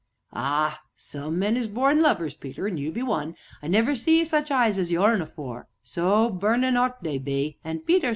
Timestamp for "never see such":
3.67-4.49